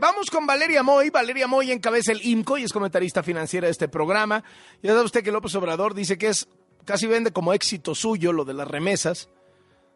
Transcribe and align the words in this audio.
Vamos 0.00 0.30
con 0.30 0.46
Valeria 0.46 0.84
Moy. 0.84 1.10
Valeria 1.10 1.48
Moy 1.48 1.72
encabeza 1.72 2.12
el 2.12 2.24
IMCO 2.24 2.56
y 2.56 2.62
es 2.62 2.72
comentarista 2.72 3.24
financiera 3.24 3.66
de 3.66 3.72
este 3.72 3.88
programa. 3.88 4.44
Ya 4.80 4.92
sabe 4.92 5.04
usted 5.04 5.24
que 5.24 5.32
López 5.32 5.52
Obrador 5.56 5.92
dice 5.92 6.16
que 6.16 6.28
es 6.28 6.46
casi 6.84 7.08
vende 7.08 7.32
como 7.32 7.52
éxito 7.52 7.96
suyo 7.96 8.32
lo 8.32 8.44
de 8.44 8.54
las 8.54 8.68
remesas. 8.68 9.28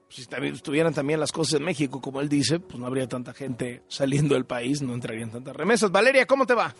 Si 0.09 0.27
también 0.27 0.55
estuvieran 0.55 0.93
también 0.93 1.21
las 1.21 1.31
cosas 1.31 1.61
en 1.61 1.65
México, 1.65 2.01
como 2.01 2.21
él 2.21 2.29
dice, 2.29 2.59
pues 2.59 2.81
no 2.81 2.87
habría 2.89 3.07
tanta 3.07 3.33
gente 3.33 3.85
saliendo 3.87 4.35
del 4.35 4.45
país, 4.45 4.83
no 4.83 4.93
entrarían 4.93 5.31
tantas 5.31 5.55
remesas. 5.55 5.93
Valeria, 5.93 6.27
¿cómo 6.27 6.47
te 6.47 6.55
va? 6.55 6.75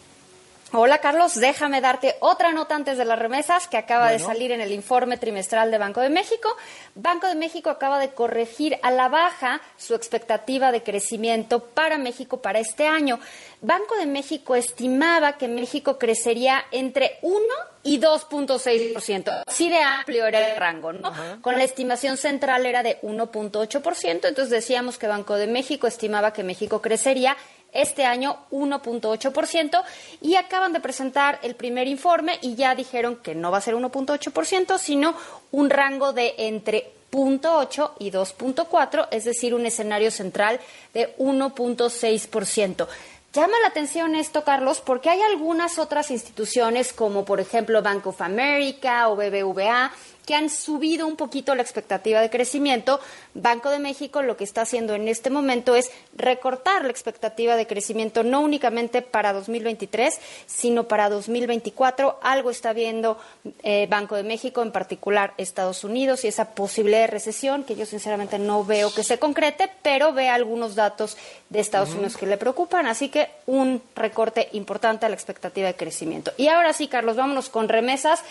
Hola 0.75 1.03
Carlos, 1.03 1.35
déjame 1.35 1.83
darte 1.83 2.17
otra 2.21 2.51
nota 2.53 2.75
antes 2.75 2.97
de 2.97 3.05
las 3.05 3.19
remesas 3.19 3.69
que 3.69 3.77
acaba 3.77 4.11
de 4.11 4.19
salir 4.19 4.53
en 4.53 4.63
el 4.63 4.73
informe 4.73 5.19
trimestral 5.19 5.71
de 5.71 5.77
Banco 5.77 6.01
de 6.01 6.09
México. 6.09 6.49
Banco 6.95 7.27
de 7.27 7.35
México 7.35 7.69
acaba 7.69 7.99
de 7.99 8.13
corregir 8.15 8.79
a 8.83 8.91
la 8.91 9.11
baja 9.11 9.61
su 9.77 9.95
expectativa 9.95 10.73
de 10.73 10.83
crecimiento 10.83 11.61
para 11.61 11.99
México 11.99 12.41
para 12.41 12.59
este 12.59 12.87
año. 12.87 13.21
Banco 13.61 13.97
de 13.97 14.07
México 14.07 14.55
estimaba 14.55 15.37
que 15.37 15.47
México 15.47 15.99
crecería 15.99 16.65
entre 16.71 17.19
1 17.21 17.37
y 17.83 18.01
2.6%. 18.01 19.43
Así 19.47 19.69
de 19.69 19.79
amplio 19.79 20.27
era 20.27 20.53
el 20.53 20.57
rango, 20.57 20.95
¿no? 20.95 21.13
Con 21.43 21.59
la 21.59 21.65
estimación 21.65 22.17
central 22.17 22.65
era 22.65 22.83
de 22.83 22.99
1.8%, 23.03 24.11
entonces 24.11 24.49
decíamos 24.49 24.97
que 24.97 25.07
Banco 25.07 25.35
de 25.35 25.49
México 25.49 25.87
estimaba 25.87 26.33
que 26.33 26.45
México 26.45 26.81
crecería 26.81 27.37
este 27.73 28.05
año 28.05 28.37
1.8% 28.51 29.83
y 30.21 30.37
acaban 30.37 30.73
de 30.73 30.81
presentar 30.81 31.39
el 31.43 31.55
primer 31.55 31.89
informe 31.89 32.39
y 32.43 32.55
ya 32.55 32.75
dijeron 32.75 33.17
que 33.17 33.35
no 33.35 33.51
va 33.51 33.59
a 33.59 33.63
ser 33.63 33.75
1.8%, 33.75 34.79
sino 34.79 35.15
un 35.51 35.71
rango 35.71 36.13
de 36.13 36.35
entre 36.39 36.93
0.8 37.11 37.93
y 37.99 38.11
2.4, 38.11 39.09
es 39.11 39.25
decir, 39.25 39.55
un 39.55 39.67
escenario 39.67 40.11
central 40.11 40.61
de 40.95 41.15
1.6%. 41.19 42.89
Llama 43.33 43.55
la 43.63 43.69
atención 43.69 44.15
esto, 44.15 44.45
Carlos, 44.45 44.83
porque 44.85 45.09
hay 45.09 45.23
algunas 45.23 45.79
otras 45.79 46.11
instituciones 46.11 46.93
como 46.93 47.25
por 47.25 47.41
ejemplo 47.41 47.81
Bank 47.81 48.07
of 48.07 48.21
America 48.21 49.09
o 49.09 49.17
BBVA 49.17 49.91
que 50.27 50.35
han 50.35 50.51
subido 50.51 51.07
un 51.07 51.17
poquito 51.17 51.55
la 51.55 51.63
expectativa 51.63 52.21
de 52.21 52.31
crecimiento. 52.31 53.01
Banco 53.35 53.71
de 53.71 53.79
México 53.79 54.23
lo 54.23 54.37
que 54.37 54.45
está 54.45 54.63
haciendo 54.63 54.95
en 54.95 55.09
este 55.09 55.31
momento 55.31 55.75
es 55.75 55.91
recortar 56.15 56.85
la 56.85 56.91
expectativa 56.91 57.57
de 57.57 57.67
crecimiento 57.67 58.23
no 58.23 58.41
únicamente 58.41 59.03
para 59.03 59.33
2023, 59.33 60.21
sino 60.47 60.85
para 60.85 61.09
2024. 61.09 62.19
Algo 62.23 62.51
está 62.51 62.73
viendo 62.73 63.19
eh, 63.63 63.87
Banco 63.91 64.17
de 64.17 64.23
México, 64.23 64.63
en 64.63 64.73
particular 64.73 65.35
Estados 65.39 65.85
Unidos, 65.85 66.25
y 66.25 66.29
esa 66.29 66.55
posibilidad 66.55 67.01
de 67.01 67.07
recesión 67.09 67.65
que 67.65 67.75
yo 67.75 67.87
sinceramente 67.87 68.39
no 68.39 68.65
veo 68.65 68.95
que 68.95 69.03
se 69.03 69.19
concrete, 69.19 69.71
pero 69.83 70.13
ve 70.13 70.29
algunos 70.29 70.75
datos 70.75 71.17
de 71.49 71.61
Estados 71.61 71.91
Unidos 71.91 72.17
que 72.17 72.27
le 72.27 72.37
preocupan. 72.37 72.87
Así 72.87 73.09
que 73.09 73.31
un 73.47 73.83
recorte 73.97 74.49
importante 74.53 75.07
a 75.07 75.09
la 75.09 75.15
expectativa 75.15 75.67
de 75.67 75.75
crecimiento. 75.75 76.33
Y 76.37 76.49
ahora 76.49 76.73
sí, 76.73 76.87
Carlos, 76.87 77.17
vámonos 77.17 77.49
con 77.49 77.69
remesas 77.69 78.23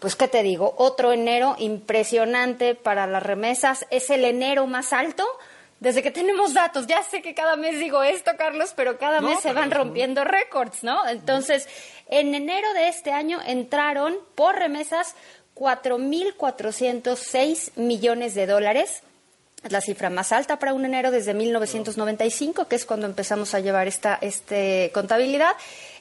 pues 0.00 0.16
qué 0.16 0.26
te 0.28 0.42
digo, 0.42 0.74
otro 0.78 1.12
enero 1.12 1.56
impresionante 1.58 2.74
para 2.74 3.06
las 3.06 3.22
remesas, 3.22 3.86
es 3.90 4.08
el 4.10 4.24
enero 4.24 4.66
más 4.66 4.92
alto 4.92 5.24
desde 5.78 6.02
que 6.02 6.10
tenemos 6.10 6.54
datos. 6.54 6.86
Ya 6.86 7.02
sé 7.02 7.20
que 7.22 7.34
cada 7.34 7.56
mes 7.56 7.78
digo 7.78 8.02
esto, 8.02 8.32
Carlos, 8.36 8.72
pero 8.74 8.98
cada 8.98 9.20
mes 9.20 9.40
se 9.40 9.52
van 9.52 9.70
rompiendo 9.70 10.24
récords, 10.24 10.82
¿no? 10.82 11.06
Entonces, 11.08 11.68
en 12.08 12.34
enero 12.34 12.72
de 12.74 12.88
este 12.88 13.12
año 13.12 13.38
entraron 13.46 14.16
por 14.34 14.56
remesas 14.56 15.14
4.406 15.54 17.76
millones 17.76 18.34
de 18.34 18.46
dólares 18.46 19.04
la 19.68 19.80
cifra 19.80 20.10
más 20.10 20.32
alta 20.32 20.58
para 20.58 20.72
un 20.72 20.84
enero 20.84 21.10
desde 21.10 21.34
1995, 21.34 22.66
que 22.66 22.76
es 22.76 22.86
cuando 22.86 23.06
empezamos 23.06 23.52
a 23.54 23.60
llevar 23.60 23.88
esta 23.88 24.18
este, 24.20 24.90
contabilidad. 24.94 25.50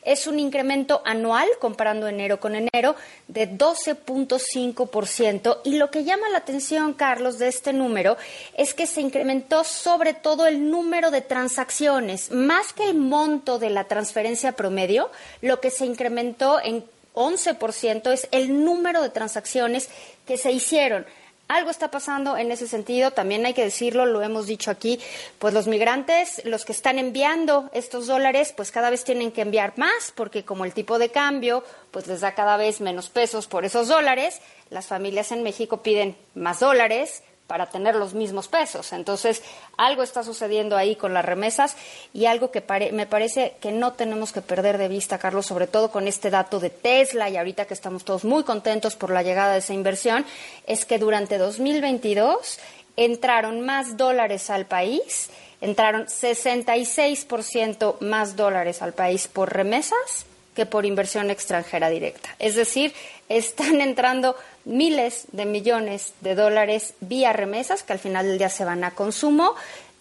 Es 0.03 0.27
un 0.27 0.39
incremento 0.39 1.01
anual, 1.03 1.47
comparando 1.59 2.07
enero 2.07 2.39
con 2.39 2.55
enero, 2.55 2.95
de 3.27 3.51
12.5%. 3.51 5.59
Y 5.65 5.77
lo 5.77 5.91
que 5.91 6.05
llama 6.05 6.29
la 6.29 6.37
atención, 6.37 6.93
Carlos, 6.93 7.37
de 7.37 7.49
este 7.49 7.73
número 7.73 8.15
es 8.57 8.73
que 8.73 8.87
se 8.87 9.01
incrementó 9.01 9.65
sobre 9.65 10.13
todo 10.13 10.47
el 10.47 10.71
número 10.71 11.11
de 11.11 11.19
transacciones, 11.21 12.31
más 12.31 12.71
que 12.71 12.89
el 12.89 12.95
monto 12.95 13.59
de 13.59 13.71
la 13.71 13.83
transferencia 13.83 14.53
promedio, 14.53 15.11
lo 15.41 15.59
que 15.59 15.69
se 15.69 15.85
incrementó 15.85 16.61
en 16.63 16.85
11% 17.13 18.13
es 18.13 18.29
el 18.31 18.63
número 18.63 19.01
de 19.01 19.09
transacciones 19.09 19.89
que 20.25 20.37
se 20.37 20.53
hicieron. 20.53 21.05
Algo 21.49 21.71
está 21.71 21.89
pasando 21.89 22.37
en 22.37 22.51
ese 22.51 22.67
sentido, 22.67 23.09
también 23.09 23.43
hay 23.43 23.55
que 23.55 23.63
decirlo, 23.63 24.05
lo 24.05 24.21
hemos 24.21 24.45
dicho 24.45 24.69
aquí, 24.69 24.99
pues 25.39 25.51
los 25.51 25.65
migrantes, 25.65 26.45
los 26.45 26.63
que 26.63 26.73
están 26.73 26.99
enviando 26.99 27.71
estos 27.73 28.05
dólares, 28.05 28.53
pues 28.55 28.69
cada 28.69 28.91
vez 28.91 29.03
tienen 29.03 29.31
que 29.31 29.41
enviar 29.41 29.73
más, 29.75 30.13
porque 30.13 30.45
como 30.45 30.63
el 30.63 30.75
tipo 30.75 30.99
de 30.99 31.09
cambio, 31.09 31.63
pues 31.89 32.05
les 32.05 32.21
da 32.21 32.35
cada 32.35 32.55
vez 32.55 32.81
menos 32.81 33.09
pesos 33.09 33.47
por 33.47 33.65
esos 33.65 33.87
dólares, 33.87 34.41
las 34.69 34.85
familias 34.85 35.31
en 35.31 35.41
México 35.41 35.81
piden 35.81 36.15
más 36.35 36.59
dólares, 36.59 37.23
para 37.49 37.65
tener 37.65 37.95
los 37.95 38.13
mismos 38.13 38.47
pesos. 38.47 38.93
Entonces, 38.93 39.41
algo 39.75 40.03
está 40.03 40.21
sucediendo 40.23 40.77
ahí 40.77 40.95
con 40.95 41.15
las 41.15 41.25
remesas 41.25 41.75
y 42.13 42.27
algo 42.27 42.51
que 42.51 42.63
me 42.93 43.07
parece 43.07 43.55
que 43.59 43.71
no 43.71 43.93
tenemos 43.93 44.31
que 44.31 44.43
perder 44.43 44.77
de 44.77 44.87
vista, 44.87 45.17
Carlos, 45.17 45.47
sobre 45.47 45.65
todo 45.65 45.89
con 45.89 46.07
este 46.07 46.29
dato 46.29 46.59
de 46.59 46.69
Tesla 46.69 47.27
y 47.27 47.37
ahorita 47.37 47.65
que 47.65 47.73
estamos 47.73 48.05
todos 48.05 48.23
muy 48.23 48.43
contentos 48.43 48.95
por 48.95 49.09
la 49.09 49.23
llegada 49.23 49.53
de 49.53 49.59
esa 49.59 49.73
inversión, 49.73 50.27
es 50.67 50.85
que 50.85 50.99
durante 50.99 51.39
2022 51.39 52.59
entraron 52.95 53.61
más 53.61 53.97
dólares 53.97 54.51
al 54.51 54.67
país, 54.67 55.31
entraron 55.59 56.05
66% 56.05 57.99
más 58.01 58.35
dólares 58.35 58.83
al 58.83 58.93
país 58.93 59.27
por 59.27 59.51
remesas 59.51 60.27
que 60.55 60.65
por 60.65 60.85
inversión 60.85 61.29
extranjera 61.29 61.89
directa. 61.89 62.35
Es 62.39 62.55
decir, 62.55 62.93
están 63.29 63.81
entrando 63.81 64.35
miles 64.65 65.25
de 65.31 65.45
millones 65.45 66.13
de 66.21 66.35
dólares 66.35 66.93
vía 66.99 67.33
remesas 67.33 67.83
que 67.83 67.93
al 67.93 67.99
final 67.99 68.27
del 68.27 68.37
día 68.37 68.49
se 68.49 68.65
van 68.65 68.83
a 68.83 68.91
consumo 68.91 69.55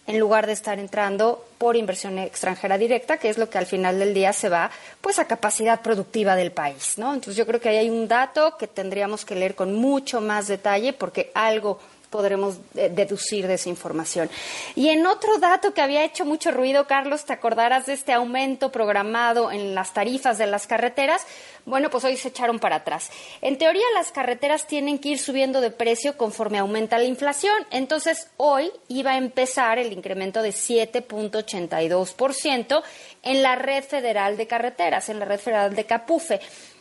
en 0.09 0.19
lugar 0.19 0.47
de 0.47 0.55
estar 0.55 0.79
entrando 0.79 1.45
por 1.59 1.77
inversión 1.77 2.19
extranjera 2.19 2.79
directa, 2.79 3.19
que 3.19 3.29
es 3.29 3.37
lo 3.37 3.51
que 3.51 3.59
al 3.59 3.67
final 3.67 3.99
del 3.99 4.15
día 4.15 4.33
se 4.33 4.49
va 4.49 4.71
pues 5.03 5.19
a 5.19 5.27
capacidad 5.27 5.83
productiva 5.83 6.35
del 6.35 6.51
país, 6.51 6.95
¿no? 6.97 7.13
Entonces 7.13 7.37
yo 7.37 7.47
creo 7.47 7.61
que 7.61 7.69
ahí 7.69 7.77
hay 7.77 7.91
un 7.91 8.09
dato 8.09 8.57
que 8.57 8.67
tendríamos 8.67 9.27
que 9.27 9.35
leer 9.35 9.55
con 9.55 9.75
mucho 9.75 10.23
más 10.23 10.49
detalle 10.49 10.95
porque 10.95 11.31
algo 11.35 11.79
podremos 12.11 12.59
eh, 12.75 12.91
deducir 12.95 13.47
de 13.47 13.55
esa 13.55 13.69
información. 13.69 14.31
Y 14.75 14.89
en 14.89 15.07
otro 15.07 15.39
dato 15.39 15.75
que 15.75 15.83
había 15.83 16.05
hecho 16.05 16.25
mucho 16.25 16.51
ruido, 16.51 16.87
Carlos, 16.87 17.25
te 17.25 17.33
acordarás 17.33 17.87
de 17.87 17.93
este 17.93 18.13
aumento 18.13 18.73
programado 18.73 19.51
en 19.51 19.75
las 19.75 19.93
tarifas 19.93 20.39
de 20.39 20.47
las 20.47 20.67
carreteras. 20.67 21.27
Bueno, 21.67 21.91
pues 21.91 22.05
hoy 22.05 22.17
se 22.17 22.29
echaron 22.29 22.59
para 22.59 22.77
atrás. 22.77 23.11
En 23.43 23.59
teoría, 23.59 23.85
las 23.95 24.11
carreteras 24.11 24.67
tienen 24.67 24.99
que 24.99 25.11
ir 25.11 25.19
subiendo 25.19 25.61
de 25.61 25.71
precio 25.71 26.17
conforme 26.17 26.59
aumenta 26.59 26.99
la 26.99 27.05
inflación. 27.05 27.55
Entonces, 27.71 28.29
hoy 28.37 28.73
iba 28.89 29.13
a 29.13 29.19
empezar 29.19 29.79
el 29.79 29.93
incremento 29.93 30.43
de 30.43 30.51
7.82% 30.51 32.83
en 33.23 33.43
la 33.43 33.57
red 33.57 33.85
federal 33.85 34.37
de 34.37 34.47
carreteras, 34.47 35.09
en 35.09 35.19
la 35.19 35.25
red 35.27 35.41
federal 35.41 35.75
de 35.75 35.85
Capufe. 35.85 36.41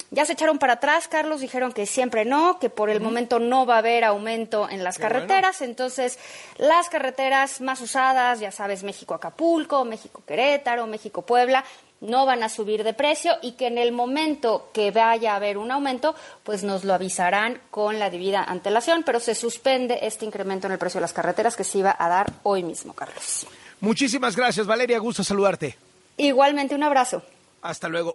Ya 0.09 0.25
se 0.25 0.33
echaron 0.33 0.57
para 0.57 0.73
atrás, 0.73 1.09
Carlos, 1.09 1.41
dijeron 1.41 1.73
que 1.73 1.85
siempre 1.85 2.23
no, 2.23 2.59
que 2.59 2.69
por 2.69 2.89
el 2.89 3.01
momento 3.01 3.39
no 3.39 3.65
va 3.65 3.75
a 3.75 3.79
haber 3.79 4.05
aumento 4.05 4.69
en 4.69 4.83
las 4.83 4.97
carreteras. 4.97 5.61
Entonces, 5.61 6.17
las 6.57 6.87
carreteras 6.87 7.59
más 7.59 7.81
usadas, 7.81 8.39
ya 8.39 8.51
sabes, 8.51 8.83
México-Acapulco, 8.83 9.83
México-Querétaro, 9.83 10.87
México-Puebla, 10.87 11.65
no 11.99 12.25
van 12.25 12.43
a 12.43 12.49
subir 12.49 12.83
de 12.83 12.93
precio 12.93 13.33
y 13.41 13.53
que 13.53 13.67
en 13.67 13.77
el 13.77 13.91
momento 13.91 14.69
que 14.73 14.91
vaya 14.91 15.33
a 15.33 15.35
haber 15.37 15.57
un 15.57 15.71
aumento, 15.71 16.15
pues 16.43 16.63
nos 16.63 16.83
lo 16.83 16.93
avisarán 16.93 17.59
con 17.71 17.99
la 17.99 18.09
debida 18.09 18.43
antelación, 18.43 19.03
pero 19.03 19.19
se 19.19 19.35
suspende 19.35 19.99
este 20.03 20.25
incremento 20.25 20.67
en 20.67 20.73
el 20.73 20.79
precio 20.79 20.99
de 20.99 21.03
las 21.03 21.13
carreteras 21.13 21.55
que 21.55 21.63
se 21.63 21.79
iba 21.79 21.95
a 21.97 22.07
dar 22.07 22.31
hoy 22.43 22.63
mismo, 22.63 22.93
Carlos. 22.93 23.47
Muchísimas 23.81 24.35
gracias, 24.35 24.65
Valeria, 24.67 24.99
gusto 24.99 25.23
saludarte. 25.23 25.77
Igualmente, 26.17 26.75
un 26.75 26.83
abrazo. 26.83 27.23
Hasta 27.61 27.89
luego. 27.89 28.05